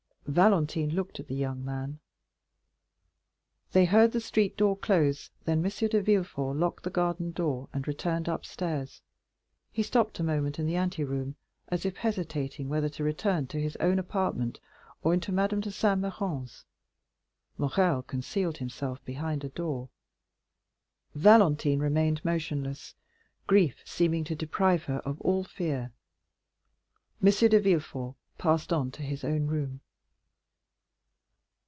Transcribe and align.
Valentine 0.27 0.91
looked 0.91 1.19
at 1.19 1.27
the 1.27 1.35
young 1.35 1.65
man; 1.65 1.99
they 3.73 3.83
heard 3.83 4.13
the 4.13 4.21
street 4.21 4.55
door 4.55 4.77
close, 4.77 5.29
then 5.43 5.57
M. 5.65 5.69
de 5.69 6.01
Villefort 6.01 6.55
locked 6.55 6.83
the 6.83 6.89
garden 6.89 7.31
door, 7.33 7.67
and 7.73 7.85
returned 7.85 8.29
upstairs. 8.29 9.01
He 9.73 9.83
stopped 9.83 10.21
a 10.21 10.23
moment 10.23 10.57
in 10.57 10.65
the 10.65 10.77
anteroom, 10.77 11.35
as 11.67 11.85
if 11.85 11.97
hesitating 11.97 12.69
whether 12.69 12.87
to 12.87 13.11
turn 13.11 13.47
to 13.47 13.59
his 13.59 13.75
own 13.77 13.99
apartment 13.99 14.61
or 15.03 15.13
into 15.13 15.33
Madame 15.33 15.59
de 15.59 15.69
Saint 15.71 15.99
Méran's; 15.99 16.63
Morrel 17.57 18.01
concealed 18.01 18.55
himself 18.59 19.03
behind 19.03 19.43
a 19.43 19.49
door; 19.49 19.89
Valentine 21.13 21.79
remained 21.79 22.23
motionless, 22.23 22.95
grief 23.47 23.81
seeming 23.83 24.23
to 24.23 24.35
deprive 24.35 24.83
her 24.83 24.99
of 24.99 25.19
all 25.19 25.43
fear. 25.43 25.91
M. 27.21 27.29
de 27.33 27.59
Villefort 27.59 28.15
passed 28.37 28.71
on 28.71 28.91
to 28.91 29.01
his 29.03 29.25
own 29.25 29.47
room. 29.47 29.81